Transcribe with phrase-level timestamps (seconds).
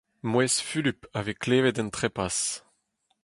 [0.29, 2.37] Mouezh Fulup a vez klevet en trepas.